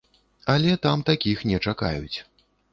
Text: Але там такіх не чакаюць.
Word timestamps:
Але 0.53 0.71
там 0.85 1.05
такіх 1.11 1.45
не 1.53 1.61
чакаюць. 1.69 2.17